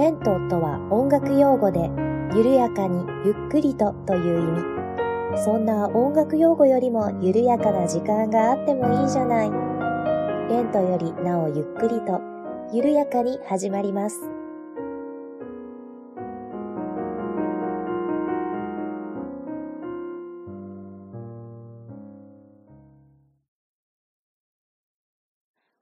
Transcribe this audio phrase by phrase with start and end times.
[0.00, 1.90] レントとは音楽用語で、
[2.34, 5.44] 緩やかにゆっくりとという意味。
[5.44, 9.50] そんな音楽用語よりも緩やかな時間があってもいいじゃない。
[10.48, 12.18] レントよりなおゆっくりと、
[12.72, 14.18] 緩やかに始まります。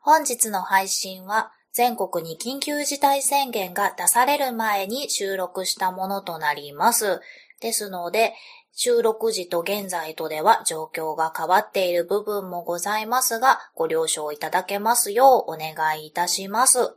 [0.00, 7.21] 本日の配信は全国に緊急事態宣言が出される前に収録したものとなります。
[7.61, 8.35] ですので、
[8.73, 16.97] 収録時と現在とでは状況が変わっている部分もございますが、ご了承いただけますようお願いいたします。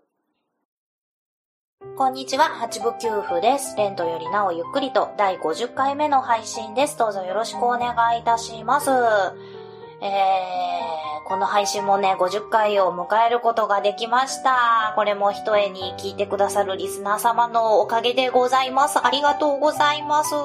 [1.98, 3.76] こんにちは、八部九夫です。
[3.76, 6.98] レントよりなおゆっくりと第50回目の配信です。
[6.98, 8.90] どうぞよろしくお願いいたします。
[8.90, 10.91] えー、
[11.32, 14.92] この配信もね、50回を迎えることができました。
[14.98, 19.00] これも一重に聞いてくださるリスナー様のおかげでございます。
[19.02, 20.36] ありがとうございます。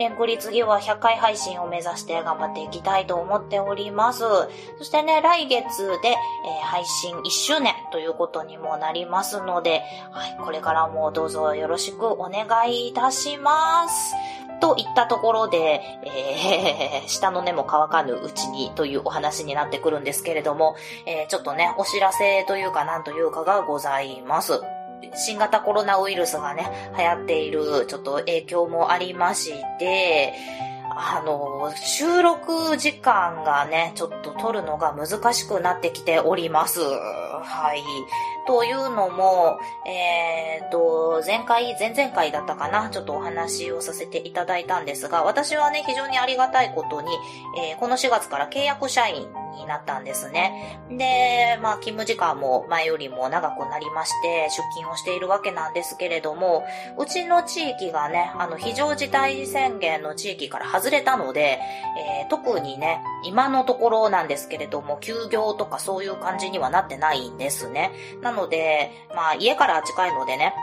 [0.00, 4.24] レンクリ次は100回配信を目指して頑張っていきたいと思っております。
[4.78, 14.16] そしてね、来月で、えー、配信1周年ということにもなりますので、はい、これからもどうぞよろしくお願いいたします。
[14.60, 24.60] といったところで、えー、 下の根も乾かぬうちにというお話になってくるんですけれども、えー、ちょっとね、お知らせというかなんというかがございます。
[25.14, 30.34] 新型コロナウイルスがね、流行っているちょっと影響もありまして、
[31.00, 36.80] あの、収録時間がね、ちょっと取るのが難しくなってきております。
[36.80, 37.84] はい。
[38.48, 40.78] というのも、えっ、ー、と、
[41.24, 47.08] 前回、前々回だったかな、ちょっとお話をさせていただいたんですが、私はね、非常にありがたいことに、
[47.58, 50.80] えー、この4月から契約社員になったんですね。
[50.90, 56.64] で、まあ、勤務時間も前よりも長くなりまして、出勤をしているわけなんですけれども、
[56.96, 61.60] うちの地域がね、あの、非常事態宣言の地域から外れたので、
[62.20, 67.90] えー、特にね、今のところなんですけれども、休業とかそういう感じにはなってないんですね。
[68.22, 70.54] なので、まあ、家から近いのでね、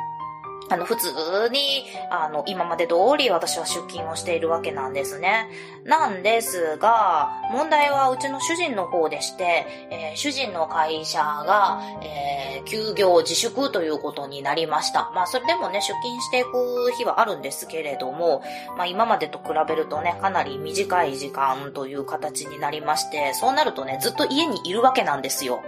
[0.69, 1.09] あの、普通
[1.51, 5.49] に、あの、今まで通り私は出勤をしているわけなんですね。
[5.83, 15.11] なんですが、問題はうちの主人の方でして、えー、主人の会社が、えー、休業自粛ということになりました。
[15.13, 18.41] まあ、それでもね、出勤していく日はあるんですけれども、
[18.75, 25.61] まあ、今までと比べるとね、かなり短い時間という形になりまして、そうなるとね、ずっと家にいるわけなんですよ。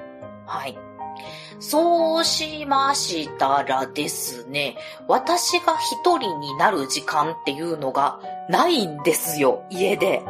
[0.47, 0.87] はい。
[1.59, 8.19] そうしましたらですね、私が一人になる時間っていうのが
[8.50, 10.23] ないんですよ、家で。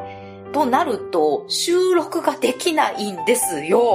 [0.54, 3.80] となると、収録ができないんですよ。
[3.80, 3.88] おお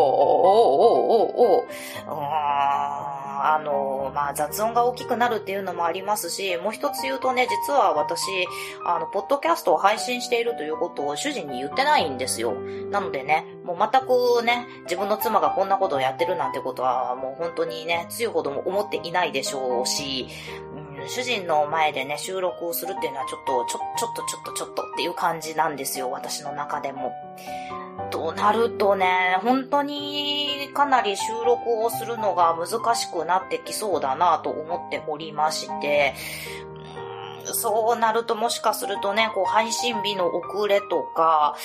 [1.09, 3.22] おおお
[3.55, 8.27] あの、まあ、雑音が大きくなるっていうのもありますし、もう一つ言うとね、実は私、
[8.85, 12.55] あの、ポッドキャストを配信しているということを主人に言ってないんですよ。
[12.91, 20.29] なのでね、もう全くね、自分の妻がこんなことをやってるなんてことは、もう本当にね、強いほども思っていないでしょうし、
[21.09, 27.13] 主人の前でね、収録をするっていうのはちょっと、ちょ、ちょっとちょっとちょっとっていう感じなんですよ、私の中でも。
[28.13, 36.15] となるとね、本当にかなり収録をするのが難しくなってきそうだなと思っておりまして、
[37.47, 41.57] そうなるともしかするとね、こう配信日の遅れとか、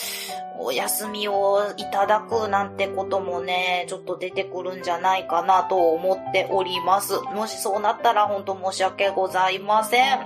[0.59, 7.19] お休みをいただくなんてこともね、ちょっと出てくるんじゃないかなと思っております。
[7.35, 10.19] もしそうなったら本当申し訳ございません。
[10.19, 10.25] え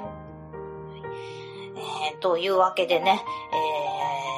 [2.16, 4.31] ー、というわけでね、えー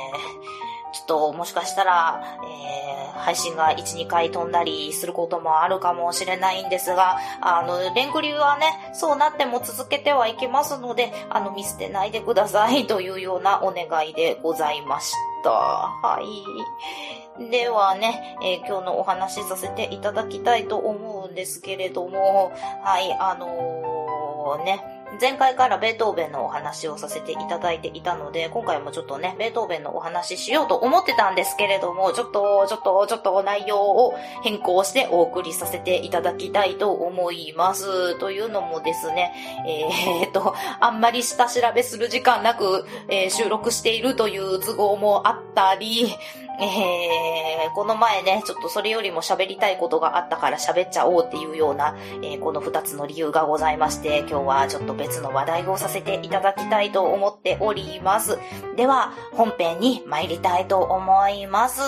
[1.04, 15.52] っともしかしたら、えー、配信が1、2回飛んだりすることもあるかもしれないんですが、あの、レンクリューはね、そうなっても続けてはいけますので、あの、見捨てないでください というようなお願いでございました。
[15.52, 17.50] はい。
[17.50, 22.52] ではね、えー、今日のお話しさせていただきたいと思うんですけれども、
[22.84, 38.18] はい、あのー、ね、前回からベートーベンのお話をさせていただいていたので、今回もちょっとね、ベートーベンのお話ししようと思ってたんですけれども、ちょっと、ちょっと、ちょっと内容を変更してお送りさせていただきたいと思います。
[38.20, 39.34] というのもですね、
[39.68, 46.16] えー、っと、あんまり下調べする時間なく、えー、収録しているという都合もあったり、
[46.60, 58.38] えー、この前ね、ちょっとそれよりも喋りたいことがあったから喋っちゃおうっていうような、えー、この二つの理由がございまして、今日はちょっと別の話題をさせていただきたいと思っております。
[58.76, 61.82] では、本編に参りたいと思います。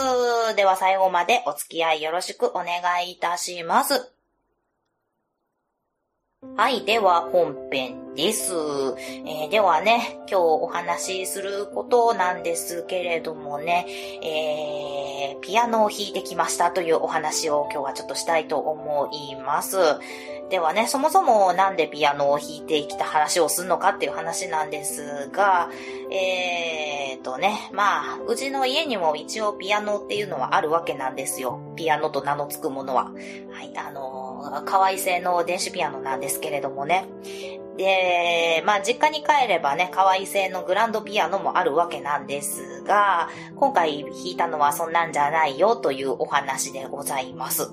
[0.55, 4.14] では最後までお付き合いよろしくお願いいたします。
[6.53, 8.53] はい、では本編です。
[9.25, 13.85] えー、ではね、今日お話しすることなんですけれどもね、
[14.23, 19.77] えー、ピアノを弾いてきましたというお話を今日はちょっとしたいと思います。
[20.49, 25.69] ではね、そもそもなんでピアノを弾いてきた話をするのかっていう話なんですが、
[26.11, 31.59] えーとね、まあ、うちの家にも一応ピアノっていうのはあるわけなんですよ。
[31.75, 33.05] ピアノと名の付くものは。
[33.51, 34.24] はい、あの
[34.65, 37.05] 可愛い性の電子ピアノなんですけれどもね。
[37.77, 47.63] で、まあ実家に帰ればね、可愛い性のグランドピアノもあるわけなんですが、今回弾いたのはそんなんじゃないよというお話でございます。
[47.63, 47.69] は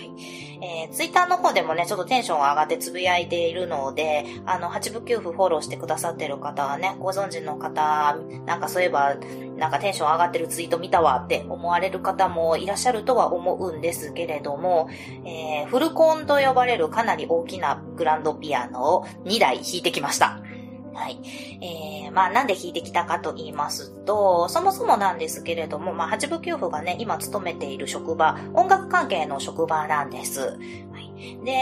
[0.00, 0.51] い。
[0.62, 8.16] えー、ツイッターの方でもね、ちょっとテンション上がってつぶやいているので、あの、8部9部フォローしてくださってる方はね、ご存知の方、
[8.46, 9.16] なんかそういえば、
[9.56, 14.88] なんかテンション上がってるツイート見たわって思われる方もいらっしゃるとは思うんですけれども、
[15.24, 20.42] えー、フルコンと呼ばれるかなり大きなグランドピアノを2台弾いてきました。
[20.94, 21.18] はい。
[21.60, 30.40] えー、まあなんで弾いてきたかと言いますと、そもそもなんですけれども、まあ八部九夫がね、今勤めている職場、音楽関係の職場なんです。
[30.40, 30.56] は
[31.00, 31.12] い。
[31.44, 31.52] で、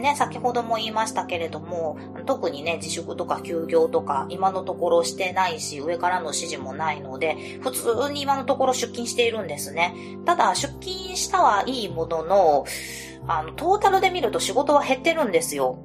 [0.00, 9.94] ね、先ほども言いましたけれども、特にね、自粛とか休業とか、今のところしてないし、上からの指示もないので、普通に今のところ出勤しているんですね。
[10.24, 12.64] ただ、出勤したはいいものの、
[13.26, 15.78] あの、トータルで見ると仕事は減ってるんですよ。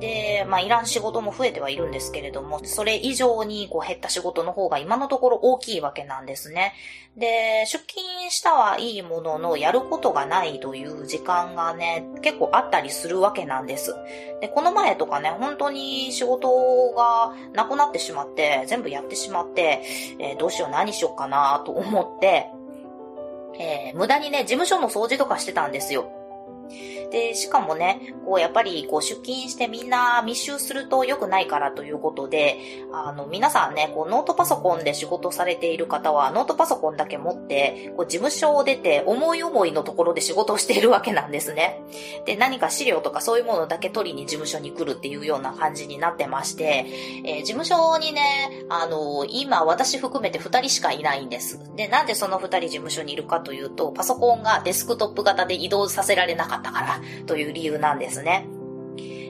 [0.00, 6.74] で、まあ、いらん仕事も増えてはいるんですけれども、それ以上にこう減った仕事の方が今のところ大きいわけなんですね。
[7.16, 13.94] で、出勤したはいいものの、やることがないという時間がね、結構あったりするわけなんです。
[14.40, 19.82] で、この前とかね、本当に仕事がなくなってしまって、全部やってしまって、
[20.18, 22.46] えー、どうしよう何しようかなと思って、
[23.58, 26.10] えー、無駄にね、事務所の掃除とかしてたんですよ。
[27.10, 32.58] で、しかもね、こう、やっぱり、こう、出勤してみんな密集すると良くないからということで、
[32.92, 41.80] あの、皆さんね、こう、ノートパソコンで仕事されている方は、ノートパソコンだけ持って、こう、事務所を出て、思い思いのところで仕事をしているわけなんですね。
[42.26, 46.86] で、何か資料とかそういうものだけ取りに事務所に来るっていうような感じになってまして、
[47.24, 48.22] えー、事務所にね、
[48.68, 51.60] あの、今、私含めて2人しかいないんです。
[51.76, 56.93] で、なんでその2人事務所にいるかというと、パソコンがデスクトップ型で移動させられなかったから、
[57.26, 58.46] という理由なんですね。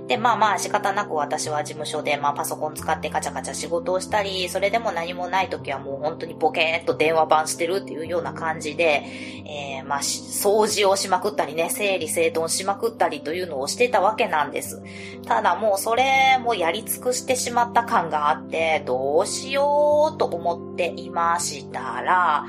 [0.07, 9.03] で、まあまあ仕方なく私は事務所で、まあパソコン使ってカチャカチャ仕事をしたり、それでも何もない時はもう本当にポケーっと電話番してるっていうような感じで、
[9.47, 14.83] えー、まあ掃除をしまくったりね、整理整頓しまくったりというのをしてたわけなんです。
[15.27, 22.45] ただもうそれもやり尽くしてしまった感があって、どうしようと思っていましたら、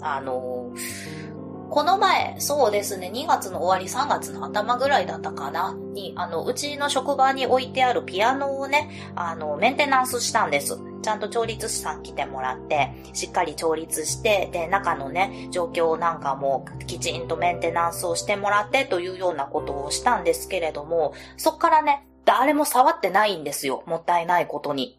[0.00, 1.33] あのー
[1.70, 10.78] この前、そうですね、2月の終わり3月の頭ぐらいだったかな、に、あの、うちの職場に置いてあるピアノをね、あの、メンテナンスしたんです。
[11.02, 23.82] ちゃんと調律師さん来てもらって、しっかり調律して、で、中のね、状況なんかもきちんとメンテナンスをしてもらってというようなことをしたんですけれども、そっからね、誰も触ってないんですよ。
[23.86, 24.98] もったいないことに。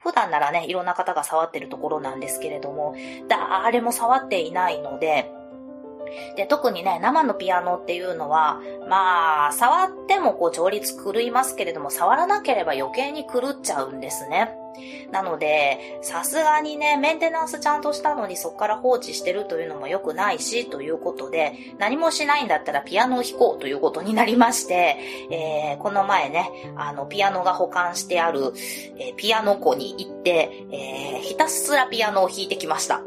[0.00, 2.94] 普段ならね、いろんな方が触ってるところなんですけれども、
[3.28, 5.32] 誰も触っていないので、
[6.36, 14.54] で、特にね、生のピアノっていうのは、まあ、触ってもこう調律狂いますけれども、触らなければ余計に狂っちゃうんですね。
[15.10, 24.96] なので、さすがにね、メンテナンスちゃんとしたのにそこから放置してるというのも良くないし、ということで、何もしないんだったらピアノを弾こうということになりまして、
[25.30, 28.52] えー、この前ね、あの、ピアノが保管してある、
[28.98, 33.02] えー、ピアノ庫に行って、えー、ひたすらピアノを弾いてきました。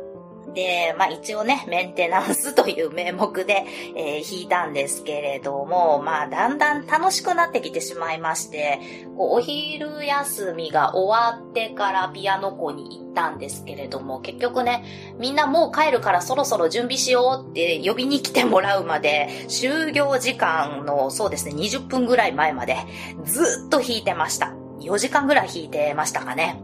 [0.54, 3.66] で、まあ一応ね、メンテナンスという名目で、
[3.96, 8.80] えー、弾いたんですけれども、まあだんだん楽しくなってきてしまいまして、
[9.18, 14.84] こうお昼休みが終わってからピアノ校に行ったんですけれども、結局ね、
[15.20, 22.78] みんなもう帰るからそろそろ準備しようって呼びに来てもらうまで、就業時間のそうですね、20分ぐらい前まで
[23.24, 24.54] ずっと弾いてました。
[24.82, 26.60] 4時間ぐらい弾いてましたかね。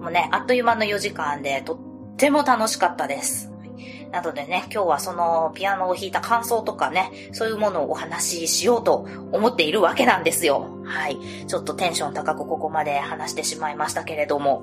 [0.00, 1.74] もうね、あっという間の4時間でと
[2.16, 3.52] っても楽しかったです。
[4.10, 10.80] なのでね、今日はそのピアノを弾いた感想とかね、そういうものをお話ししようと思っているわけなんですよ。
[10.84, 11.18] はい。
[11.46, 14.62] ちょっとテンション高くここまで話してしまいましたけれども。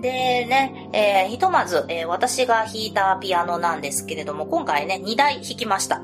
[0.00, 6.02] でね、えー、ひとまず、えー、私が弾いたピアノなんですけれども、今回ね、2台弾きました。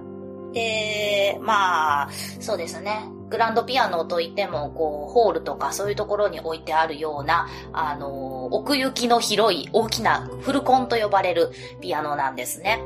[0.53, 3.09] で、まあ、そうですね。
[3.33, 12.83] グランドピアノといっても、こう、ホールとかそういうところに置いてあるような、あの、奥行きの広い大きなフルコンと呼ばれるピアノなんですね。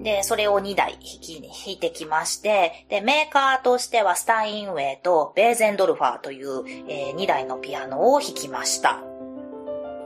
[0.00, 9.15] で、それを2台弾き、弾いてきまして、で、メーカーとしてはスタインウェイとベーゼンドルファーという、えー、2台のピアノを弾きました。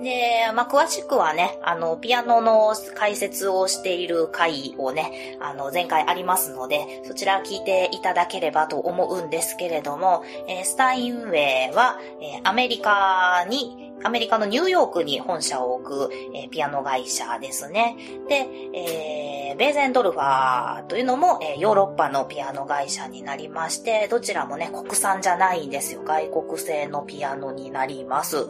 [0.02, 17.96] で、まあ、詳しくはね、あの、ピアノの解説をしている回をね、あの、前回ありますので、そちら聞いていただければと思うんですけれども、えー、スタインウェイは、えー、アメリカに、アメリカのニューヨークに本社を置く、えー、ピアノ会社ですね。
[18.28, 26.02] で、えー、ベーゼンドルファーというのも、えー、ヨーロッパのピアノ会社になりまして、どちらもね、国産じゃないんですよ。
[26.02, 28.48] 外国製のピアノになります。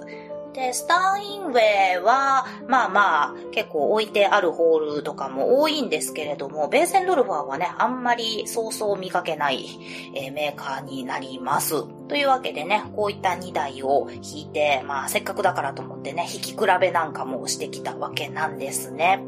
[0.52, 9.66] で、スターインウェイは、まあまあ、結構置いてあるホールとかも多いんですけれども、ベーセンドルファーはね、あんまりそうそう見かけない、
[10.14, 11.84] えー、メーカーになります。
[12.08, 19.22] というわけでね、こういった2台を引いて、まあせっかくだからと思ってね、弾き比べなんかもしてきたわけなんですね。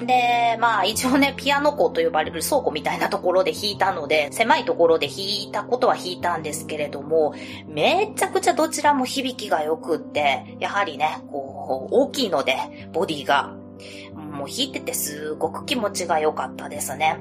[0.00, 7.34] で、まあ一応ね、ピアノ庫と呼ばれる倉庫みたいなところで弾いたので、狭いところで弾いたことは弾いたんですけれども、
[7.66, 12.56] めちゃくちゃどちらも響きが良くって、やはりね、こう、大きいので、
[12.92, 13.54] ボディが。
[14.16, 17.18] もう弾いててすごく気持ちが良かったですね。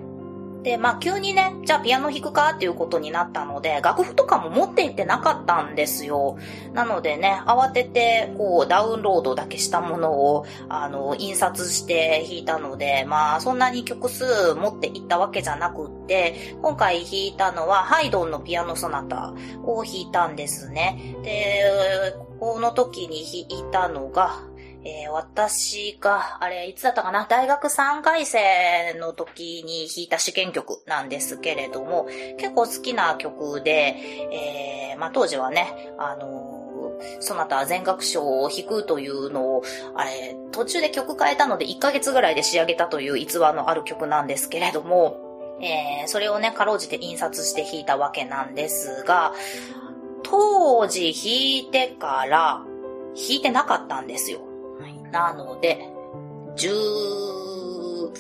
[0.64, 6.38] で、まあ急にね、じゃあピアノ弾くかっていうことになったので、楽譜とかも持っていってなかったんですよ。
[6.74, 19.34] なのでね、慌てて、こう、ダウンロードだけしたものを、あの、印刷して弾いたので、まあそんなに曲数持っていったわけじゃなくって、今回弾いたのは、ハイドンのピアノソナタ
[19.64, 21.16] を弾いたんですね。
[21.24, 21.64] で、
[22.40, 24.42] この時に弾いたのが、
[24.88, 27.26] えー、私が、あれ、いつだったかな？
[27.26, 33.98] 大学3回生の時に弾いた試験曲なんですけれども、結構好きな曲で、
[34.92, 39.64] えー、まあ、当時はね、あの、そなた全楽章を弾くというのを、
[39.94, 45.20] あれ、途中で曲変えたので1ヶ月ぐらいで仕上げたという逸話のある曲なんですけれども、
[45.62, 49.34] えー、それをね、かろうじて印刷して弾いたわけなんですが、
[50.24, 52.64] 当時弾いてから
[53.16, 54.47] 弾いてなかったんですよ。
[55.12, 55.90] なので、
[56.56, 58.12] 11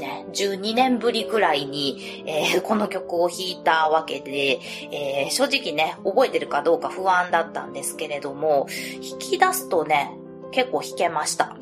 [0.00, 8.66] 年、12年ぶりくらいに、えー、この曲を弾いたわけで、えー、正直ね、覚えてるかどうか不安だったんですけれども、
[9.10, 10.16] 弾き出すとね、
[10.52, 11.56] 結構弾けました。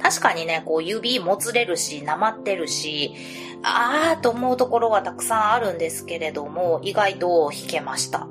[0.00, 3.14] 確かにね、こう指もつれるし、なまってるし、
[3.62, 8.28] あーと思うところはたくさんあるんですけれども、意外と弾けました。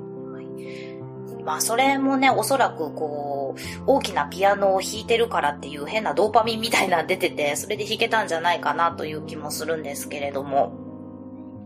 [1.48, 10.72] まあそれもね、おそらくこう、大きなピアノを弾いてるからっていう変なドーパミンみたいな出てて、 それで弾けたんじゃないかなという気もするんですけれども。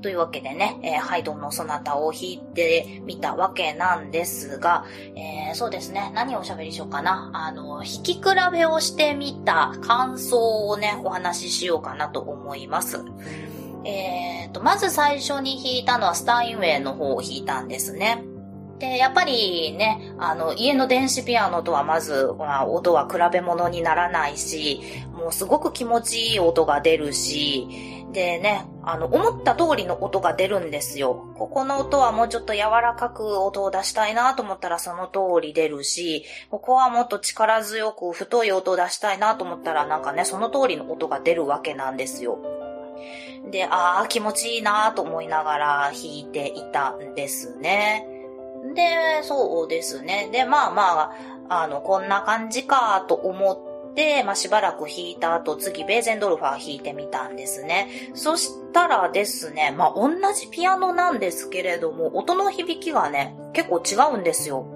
[0.01, 4.85] というわけでね、えー、ハイドンのソナタを弾いてみたわけなんですが、
[5.17, 7.31] えー、そうですね、何をおしゃべりしようかな。
[7.35, 8.21] あの、弾き比
[8.53, 13.01] べをしてみた感想をね、お話ししようかなと思います。
[13.85, 18.23] えーと、まず最初に弾いたのはスタインウェイの方を弾いたんですね。
[18.83, 24.81] で、やっぱりね、あの、家の電子ピアノとはまず、まあ、音は比べ物にならないし、
[25.13, 27.69] もうすごく気持ちいい音が出るし、
[28.11, 31.33] でね、あの、思った通りの音が出るんですよ。
[31.37, 42.39] ここの音はもうちょっと柔らかく音を出したいなと思ったらその通り出るし、ここはもっと力強く太い音を出したいなと思ったらなんかね、その通りの音が出るわけなんですよ。
[43.53, 48.12] で、ああ、気持ちいいなと思いながら弾いていたんですね。
[48.75, 50.29] で、そうですね。
[50.33, 51.13] で、まあま
[51.49, 53.53] あ、あの、こんな感じかと思
[53.91, 57.89] って、まあしばらく弾いた後、次、ベーゼンドルファー弾いてみたんですね。
[58.15, 64.67] そしたらですね、まあ同じピアノなんですけれども、音の響きがね、結構違うんですよ。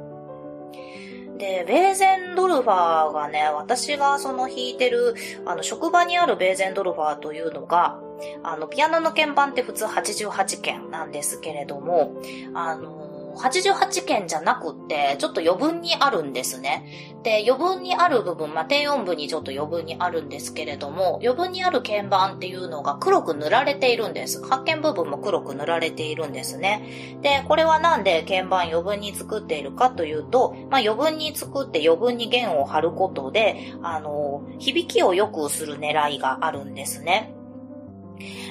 [1.39, 5.15] で、ベーゼンドルファーがね、私がその弾いてる、
[5.45, 8.01] あの、職場にあるベーゼンドルファーというのが、
[8.43, 12.17] あの、ピアノの鍵盤って普通88件なんですけれども、
[12.55, 17.15] あの、88件じゃなくって、ちょっと余分にあるんですね。
[17.23, 24.43] で、余分にある部分、まあ、低音部にちょっと余分にあるんですけれども、余分にある鍵盤っていうのが黒く塗られているんです。
[24.45, 27.19] 発見部分も黒く塗られているんですね。
[27.23, 37.36] で、これはなんで鍵盤余分に作っているかというと、まあ、余分に作って余分に弦を張ることで、あの、響きを良くする狙いがあるんですね。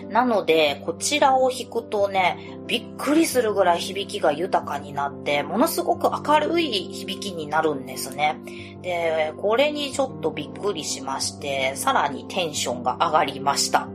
[0.09, 8.37] なので、こちらを弾くとね、びっくりするぐらい響きが豊かになって、ものすごく明るい響きになるんですね。
[8.81, 13.87] で、これにちょっとびっくりしまして、さらにテンションが上がりました。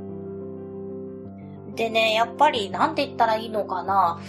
[1.75, 4.21] でね、やっぱりなんて言ったらいいのかな。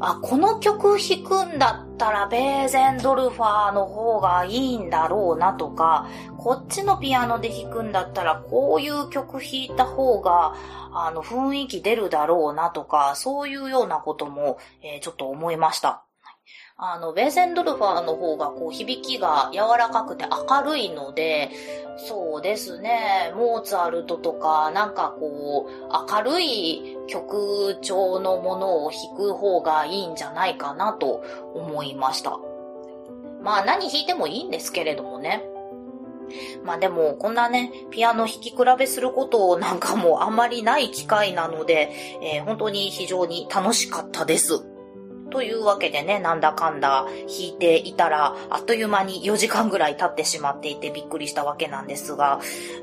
[0.00, 10.54] あ、この曲弾くんだったらベーゼンドルファーの方がいいんだろうなとか、こっちのピアノで弾くんだったらこういう曲弾いた方が、
[10.92, 16.03] あの、雰囲気出るだろうなとか、そういうようなことも、えー、ちょっと思いました。
[16.92, 21.50] あの、ベーゼンドルファーの方がこう響きが柔らかくて明るいので、
[21.96, 31.22] そうですね、モーツァルトとか、なんかこう、明るい曲調のものを弾く方がいいんじゃないかなと
[31.54, 32.38] 思いました。
[33.42, 35.42] まあ何弾いてもいいんですけれどもね。
[36.64, 44.73] まあでも、こんなね、ピアノ弾き比べすることなんかもあんまりない機会なので、えー、本当に非常に楽しかったです。
[45.34, 52.38] というわけでね、なんだかんだ弾いていたら、あっという間に4時間ぐらい経ってしまっていてびっくりしたわけなんですが、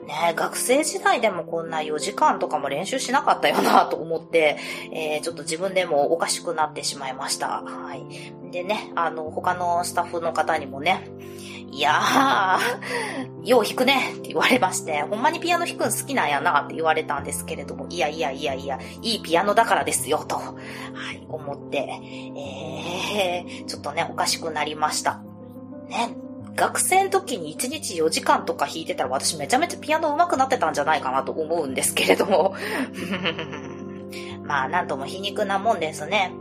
[0.06, 4.58] ね、学生時代でもこんな4時間とかも練習しなかったよなと思って、
[4.92, 7.62] えー、ちょっと自分でもおかしくなってしまいました。
[7.62, 8.52] はい。
[8.52, 11.08] でね、あの、他のスタッフの方にもね、
[11.72, 20.54] いやー、よう弾くねって言われまして、ほんまにピアノ弾くん好きなんやなって言われたんですけれども、いやいやいやいや、いいピアノだからですよ、と、は
[21.14, 21.78] い、思って、
[22.38, 25.22] えー、ちょっとね、おかしくなりました。
[25.88, 26.16] ね、
[26.56, 32.56] 学生の時に1日4時間とか弾いてたら私めちゃめちゃピアノ上手くなってたんじゃないかなと思うんですけれども。
[34.44, 36.34] まあ、なんとも皮肉なもんですね。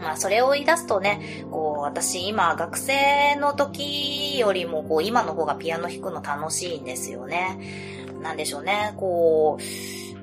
[0.00, 7.58] まあ、それを言い出すとね、こう、私今、学生の時よりも、こう、今の方がピアノ弾くの楽しいんですよね。
[8.22, 9.58] なんでしょうね、こ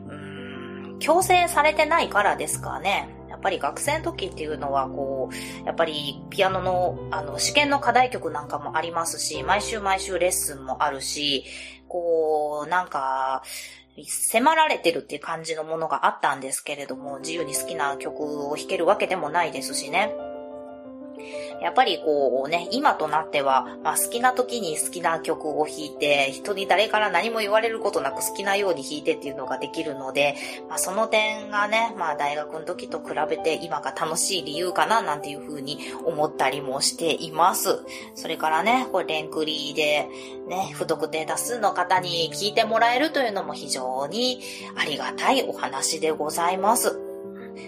[0.08, 3.10] う、うん、強制されてないからですかね。
[3.30, 11.46] やっぱり学生の時っていうのは、こう、やっぱりピアノの、あの、試験の課題曲なんかもありますし、毎週毎週レッスンもあるし、
[11.88, 13.44] こう、なんか、
[13.98, 20.14] 迫られてるっていう感じのものがあったんですけれども、自由に好きな曲を弾けるわけでもないですしね。
[21.62, 30.36] やっぱりこうね、今となっては、まあ、好きな時に好きな曲を弾いて、人に誰から何も言われることなく好きなように弾いてっていうのができるので、
[30.68, 37.80] まあ、その点がね、まあ、大学の時と比べて今が楽しい理由かな、なんていうふうに思ったりもしています。
[38.16, 40.08] それからね、これレンクリーで、
[40.48, 44.42] ね、不特定多数の方に聞いてもらえるというのも非常に
[44.76, 46.99] ありがたいお話でございます。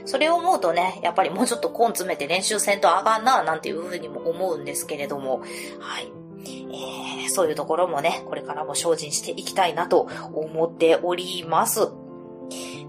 [0.05, 5.41] それを思うとね、やっぱりもうちょっと根詰めて練習せんとあかんな、なんていうふうにも思うんですけれども、
[5.79, 6.11] はい。
[6.43, 11.89] えー、そういうところもね、これからも精進していきたいなと思っております。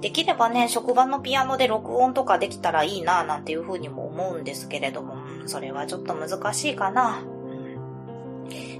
[0.01, 7.22] できればね、職場のピアノで録音とかできたらいいな、なんていうふうにも思うんですけれども、それはちょっと難しいかな。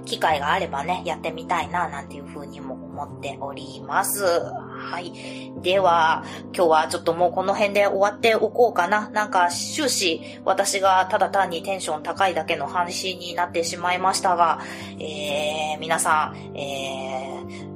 [0.05, 4.23] 機会があればね、やってみたいな、なんていうふうにも思っております。
[4.23, 5.51] はい。
[5.61, 6.23] では、
[6.55, 9.09] 今日はちょっともうこの辺で終わっておこうかな。
[9.09, 14.59] なんか終始私がただ単にテンション高いだけの話になってしまいましたが、
[14.99, 17.72] えー、皆さん、えー、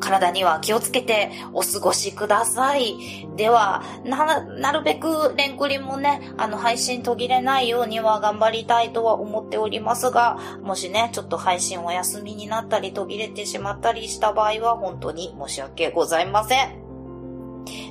[0.00, 3.28] 体には気をつけてお過ごしください。
[3.36, 16.88] では、な、なるべくレンクリもね、あの配信途切れないようには頑張りたいとは思っておりますが、もしね、ちょっと配信お休みになったり途切れてしまったりした場合は本当に申し訳ございません。